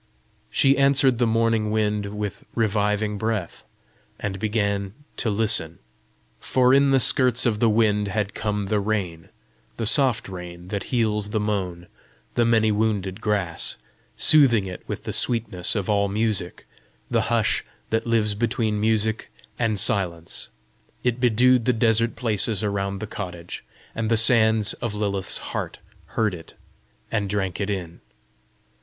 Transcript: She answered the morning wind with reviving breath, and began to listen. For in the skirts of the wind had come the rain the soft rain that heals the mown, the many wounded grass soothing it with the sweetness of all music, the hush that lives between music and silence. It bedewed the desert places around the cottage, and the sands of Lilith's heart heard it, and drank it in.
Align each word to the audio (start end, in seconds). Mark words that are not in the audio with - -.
She 0.49 0.79
answered 0.79 1.19
the 1.19 1.27
morning 1.27 1.69
wind 1.69 2.07
with 2.07 2.43
reviving 2.55 3.19
breath, 3.19 3.63
and 4.19 4.39
began 4.39 4.95
to 5.17 5.29
listen. 5.29 5.77
For 6.39 6.73
in 6.73 6.89
the 6.89 6.99
skirts 6.99 7.45
of 7.45 7.59
the 7.59 7.69
wind 7.69 8.07
had 8.07 8.33
come 8.33 8.65
the 8.65 8.79
rain 8.79 9.29
the 9.77 9.85
soft 9.85 10.27
rain 10.27 10.69
that 10.69 10.85
heals 10.89 11.29
the 11.29 11.39
mown, 11.39 11.85
the 12.33 12.45
many 12.45 12.71
wounded 12.71 13.21
grass 13.21 13.77
soothing 14.17 14.65
it 14.65 14.81
with 14.87 15.03
the 15.03 15.13
sweetness 15.13 15.75
of 15.75 15.87
all 15.87 16.07
music, 16.07 16.65
the 17.11 17.21
hush 17.29 17.63
that 17.91 18.07
lives 18.07 18.33
between 18.33 18.81
music 18.81 19.29
and 19.59 19.79
silence. 19.79 20.49
It 21.03 21.19
bedewed 21.19 21.65
the 21.65 21.73
desert 21.73 22.15
places 22.15 22.63
around 22.63 23.01
the 23.01 23.05
cottage, 23.05 23.63
and 23.93 24.09
the 24.09 24.17
sands 24.17 24.73
of 24.81 24.95
Lilith's 24.95 25.37
heart 25.51 25.77
heard 26.17 26.33
it, 26.33 26.55
and 27.11 27.29
drank 27.29 27.61
it 27.61 27.69
in. 27.69 28.01